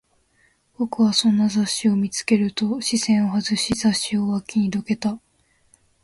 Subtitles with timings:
[0.79, 5.19] 僕はそんな雑誌を見つけると、視線を外し、雑誌を脇にどけた